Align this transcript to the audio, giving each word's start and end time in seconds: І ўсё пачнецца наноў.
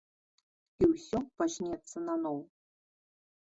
І 0.83 0.89
ўсё 0.93 1.19
пачнецца 1.41 1.97
наноў. 2.07 2.41